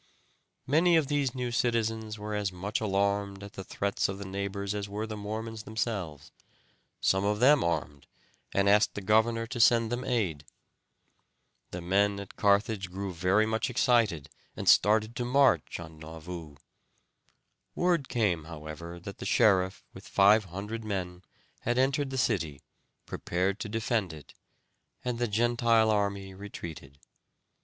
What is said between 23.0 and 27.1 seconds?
prepared to defend it, and the Gentile army retreated.